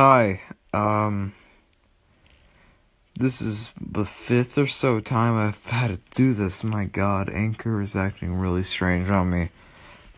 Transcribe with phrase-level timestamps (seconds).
[0.00, 0.42] Hi,
[0.72, 1.32] um,
[3.16, 6.62] this is the fifth or so time I've had to do this.
[6.62, 9.50] My god, Anchor is acting really strange on me.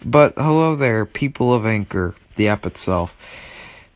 [0.05, 3.17] But hello there, people of Anchor, the app itself.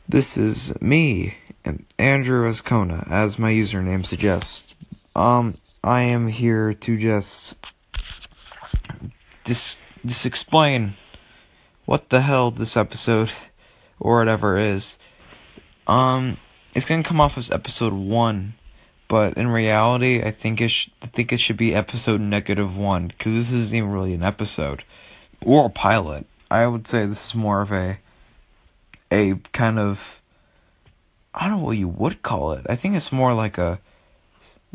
[0.09, 4.75] This is me, and Andrew Ascona, as my username suggests.
[5.15, 7.57] Um, I am here to just,
[9.45, 10.95] just, just explain
[11.85, 13.33] what the hell this episode,
[14.01, 14.97] or whatever is.
[15.87, 16.39] Um,
[16.75, 18.55] it's gonna come off as episode one,
[19.09, 23.09] but in reality, I think it sh- I think it should be episode negative one
[23.09, 24.85] because this isn't even really an episode
[25.45, 26.27] or a pilot.
[26.51, 27.99] I would say this is more of a
[29.11, 30.21] a kind of
[31.35, 32.67] I don't know what you would call it.
[32.69, 33.81] I think it's more like a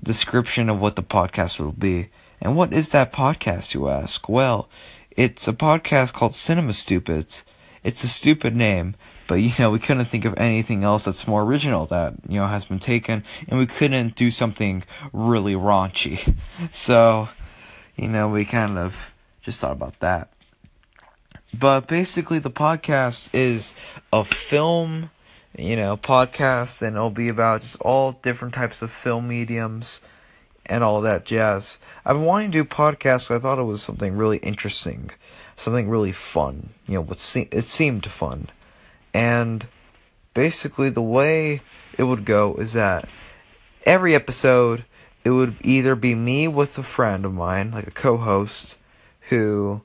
[0.01, 2.09] description of what the podcast will be.
[2.41, 4.29] And what is that podcast, you ask?
[4.29, 4.69] Well,
[5.11, 7.43] it's a podcast called Cinema Stupids.
[7.83, 8.95] It's a stupid name,
[9.27, 12.47] but you know, we couldn't think of anything else that's more original that, you know,
[12.47, 16.35] has been taken, and we couldn't do something really raunchy.
[16.71, 17.29] So,
[17.95, 20.29] you know, we kind of just thought about that.
[21.57, 23.73] But basically, the podcast is
[24.13, 25.09] a film,
[25.57, 30.01] you know, podcast, and it'll be about just all different types of film mediums
[30.69, 31.77] and all that jazz.
[32.05, 33.33] I've been wanting to do podcasts.
[33.33, 35.09] I thought it was something really interesting,
[35.57, 36.69] something really fun.
[36.87, 38.49] You know, what it seemed fun.
[39.13, 39.67] And
[40.33, 41.61] basically, the way
[41.97, 43.09] it would go is that
[43.83, 44.85] every episode,
[45.23, 48.77] it would either be me with a friend of mine, like a co host,
[49.29, 49.81] who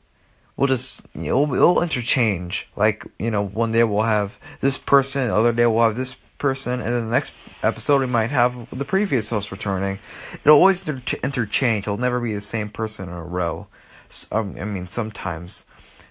[0.56, 2.68] will just, you know, it'll, it'll interchange.
[2.76, 6.16] Like, you know, one day we'll have this person, the other day we'll have this
[6.44, 9.98] person, and then the next episode we might have the previous host returning.
[10.34, 11.84] It'll always inter- interchange.
[11.84, 13.66] It'll never be the same person in a row.
[14.30, 15.64] Um, I mean, sometimes.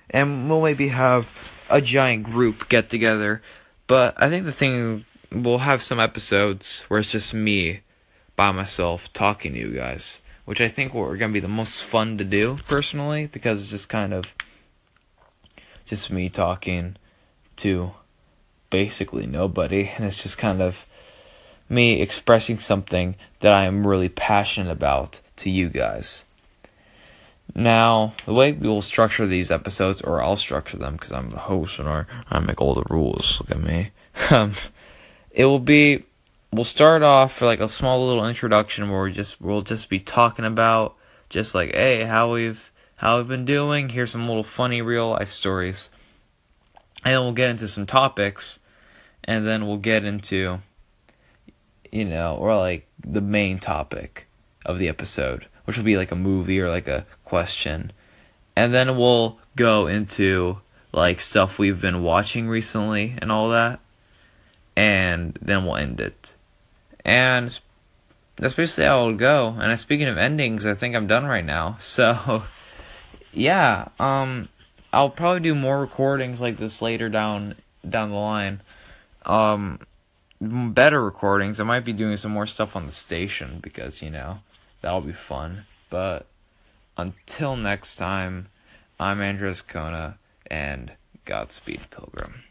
[0.10, 1.30] And we'll maybe have
[1.70, 3.44] a giant group get together.
[3.86, 7.82] But I think the thing we'll have some episodes where it's just me
[8.36, 12.18] by myself talking to you guys, which I think we're gonna be the most fun
[12.18, 14.34] to do personally because it's just kind of
[15.86, 16.96] just me talking
[17.58, 17.92] to
[18.74, 20.88] basically nobody, and it's just kind of
[21.70, 26.26] me expressing something that I am really passionate about to you guys.
[27.54, 31.38] Now, the way we will structure these episodes, or I'll structure them because I'm the
[31.38, 33.40] host and I, make all the rules.
[33.40, 33.92] Look at me.
[34.32, 34.54] Um,
[35.32, 36.04] it will be,
[36.52, 40.00] we'll start off for like a small little introduction where we just we'll just be
[40.00, 40.96] talking about
[41.30, 43.90] just like, hey, how we've how we've been doing.
[43.90, 45.90] Here's some little funny real life stories,
[47.04, 48.60] and then we'll get into some topics,
[49.24, 50.60] and then we'll get into,
[51.92, 54.28] you know, or like the main topic
[54.66, 57.92] of the episode which will be like a movie or like a question.
[58.56, 60.60] And then we'll go into
[60.92, 63.80] like stuff we've been watching recently and all that.
[64.76, 66.36] And then we'll end it.
[67.06, 67.58] And
[68.36, 69.56] that's basically how it'll go.
[69.60, 71.78] And speaking of endings, I think I'm done right now.
[71.82, 72.44] So
[73.36, 74.50] yeah, um
[74.92, 77.56] I'll probably do more recordings like this later down
[77.88, 78.62] down the line.
[79.26, 79.80] Um
[80.42, 81.60] better recordings.
[81.60, 84.40] I might be doing some more stuff on the station because, you know,
[84.84, 85.64] That'll be fun.
[85.90, 86.26] But
[86.98, 88.50] until next time,
[89.00, 90.92] I'm Andres Kona, and
[91.24, 92.44] Godspeed, Pilgrim.